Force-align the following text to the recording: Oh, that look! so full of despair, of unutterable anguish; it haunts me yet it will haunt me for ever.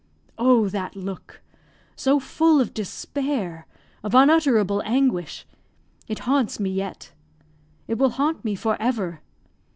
Oh, 0.39 0.67
that 0.69 0.95
look! 0.95 1.43
so 1.95 2.19
full 2.19 2.59
of 2.59 2.73
despair, 2.73 3.67
of 4.01 4.15
unutterable 4.15 4.81
anguish; 4.83 5.45
it 6.07 6.17
haunts 6.25 6.59
me 6.59 6.71
yet 6.71 7.11
it 7.87 7.99
will 7.99 8.09
haunt 8.09 8.43
me 8.43 8.55
for 8.55 8.81
ever. 8.81 9.21